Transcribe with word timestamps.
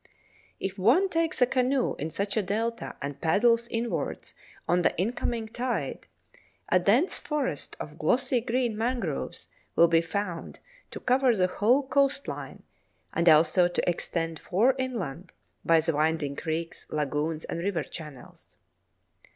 If 0.59 0.79
one 0.79 1.09
takes 1.09 1.43
a 1.43 1.45
canoe 1.45 1.93
in 1.99 2.09
such 2.09 2.35
a 2.35 2.41
delta 2.41 2.95
and 3.03 3.21
paddles 3.21 3.67
inwards 3.67 4.33
on 4.67 4.81
the 4.81 4.97
incoming 4.97 5.45
tide, 5.47 6.07
a 6.69 6.79
dense 6.79 7.19
forest 7.19 7.77
of 7.79 7.99
glossy 7.99 8.41
green 8.41 8.75
mangroves 8.75 9.47
will 9.75 9.87
be 9.87 10.01
found 10.01 10.57
to 10.89 10.99
cover 10.99 11.35
the 11.35 11.45
whole 11.45 11.85
coast 11.87 12.27
line, 12.27 12.63
and 13.13 13.29
also 13.29 13.67
to 13.67 13.87
extend 13.87 14.39
far 14.39 14.73
inland 14.79 15.33
by 15.63 15.79
the 15.79 15.93
winding 15.93 16.35
creeks, 16.35 16.87
lagoons, 16.89 17.43
and 17.45 17.59
river 17.59 17.83
channels. 17.83 18.57